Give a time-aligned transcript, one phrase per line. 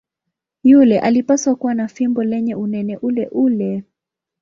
[0.63, 3.83] Yule alipaswa kuwa na fimbo lenye unene uleule.